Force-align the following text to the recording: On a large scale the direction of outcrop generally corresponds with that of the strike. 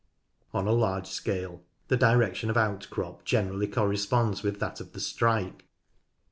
On 0.51 0.65
a 0.65 0.71
large 0.71 1.05
scale 1.05 1.61
the 1.87 1.95
direction 1.95 2.49
of 2.49 2.57
outcrop 2.57 3.23
generally 3.23 3.67
corresponds 3.67 4.41
with 4.41 4.59
that 4.59 4.81
of 4.81 4.93
the 4.93 4.99
strike. 4.99 5.67